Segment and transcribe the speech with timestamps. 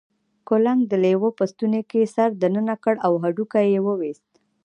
[0.47, 4.29] کلنګ د لیوه په ستوني کې سر دننه کړ او هډوکی یې وویست.